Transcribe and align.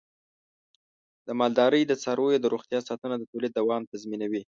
د 1.27 1.29
مالدارۍ 1.39 1.81
د 1.87 1.93
څارویو 2.03 2.41
د 2.43 2.45
روغتیا 2.53 2.79
ساتنه 2.89 3.15
د 3.17 3.23
تولید 3.31 3.51
دوام 3.55 3.81
تضمینوي. 3.91 4.39